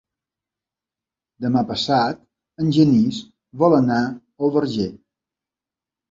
Demà 1.43 1.61
passat 1.71 2.23
en 2.63 2.71
Genís 2.77 3.19
vol 3.65 3.75
anar 3.81 3.99
al 4.47 4.53
Verger. 4.57 4.89